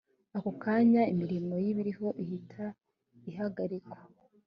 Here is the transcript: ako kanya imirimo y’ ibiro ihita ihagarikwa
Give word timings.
ako 0.37 0.49
kanya 0.63 1.01
imirimo 1.13 1.53
y’ 1.63 1.67
ibiro 1.71 2.09
ihita 2.23 2.65
ihagarikwa 3.29 3.99